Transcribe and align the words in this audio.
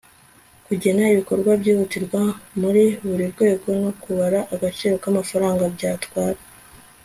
kugena 0.65 1.03
ibikorwa 1.13 1.51
byihutirwa 1.61 2.21
muri 2.61 2.83
buri 3.07 3.25
rwego 3.33 3.67
no 3.83 3.91
kubara 4.01 4.39
agaciro 4.55 4.93
k'amafaranga 5.03 5.63
byatwara 5.75 6.39